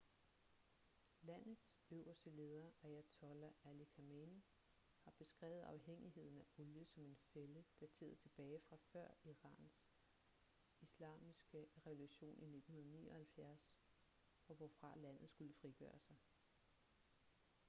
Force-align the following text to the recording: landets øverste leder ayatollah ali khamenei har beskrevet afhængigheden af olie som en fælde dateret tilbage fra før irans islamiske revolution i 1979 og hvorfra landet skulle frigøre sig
landets 1.23 1.79
øverste 1.91 2.29
leder 2.29 2.71
ayatollah 2.83 3.51
ali 3.63 3.85
khamenei 3.85 4.43
har 5.03 5.11
beskrevet 5.11 5.61
afhængigheden 5.61 6.37
af 6.37 6.45
olie 6.57 6.85
som 6.85 7.05
en 7.05 7.15
fælde 7.33 7.63
dateret 7.81 8.17
tilbage 8.17 8.59
fra 8.59 8.77
før 8.91 9.07
irans 9.23 9.83
islamiske 10.81 11.67
revolution 11.87 12.39
i 12.39 12.45
1979 12.57 13.77
og 14.47 14.55
hvorfra 14.55 14.93
landet 14.97 15.29
skulle 15.29 15.53
frigøre 15.53 15.99
sig 15.99 16.15